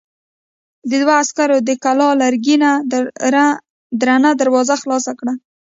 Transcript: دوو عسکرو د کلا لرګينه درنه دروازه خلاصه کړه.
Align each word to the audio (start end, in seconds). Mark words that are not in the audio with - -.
دوو 0.91 1.11
عسکرو 1.21 1.57
د 1.67 1.69
کلا 1.83 2.09
لرګينه 2.21 2.71
درنه 4.01 4.29
دروازه 4.41 4.75
خلاصه 4.81 5.11
کړه. 5.19 5.33